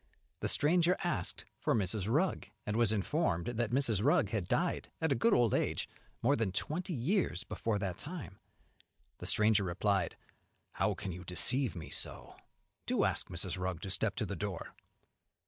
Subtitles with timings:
[0.39, 2.07] The stranger asked for Mrs.
[2.11, 4.03] Rugg, and was informed that Mrs.
[4.03, 5.87] Rugg had died, at a good old age,
[6.23, 8.39] more than twenty years before that time.
[9.19, 10.15] The stranger replied,
[10.71, 12.35] "How can you deceive me so?
[12.87, 13.59] do ask Mrs.
[13.59, 14.73] Rugg to step to the door."